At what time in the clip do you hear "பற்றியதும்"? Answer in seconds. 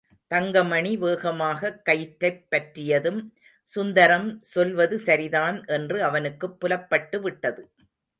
2.49-3.19